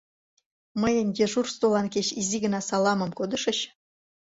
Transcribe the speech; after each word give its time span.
Мыйын 0.81 1.07
дежурствылан 1.17 1.87
кеч 1.93 2.07
изи 2.19 2.37
гына 2.43 2.59
«саламым» 2.69 3.11
кодышыч? 3.19 3.59